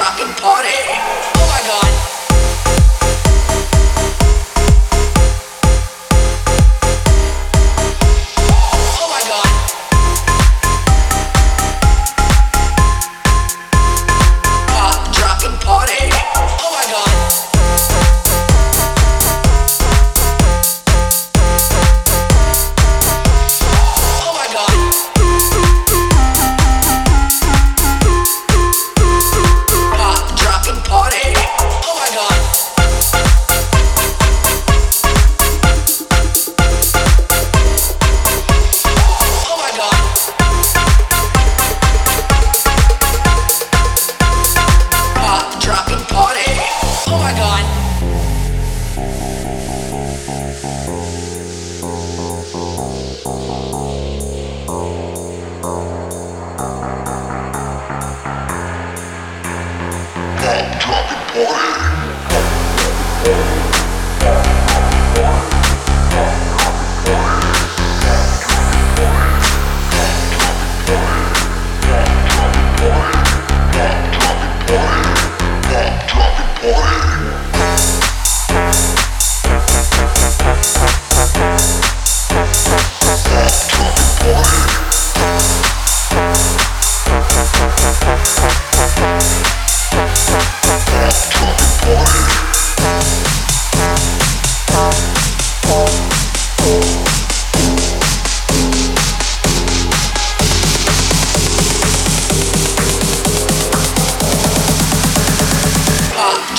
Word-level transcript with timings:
Dropping 0.00 0.32
party. 0.36 0.89
Party. 63.22 63.59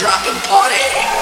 Pop, 0.00 0.24
dropping 0.24 0.40
party. 0.48 1.19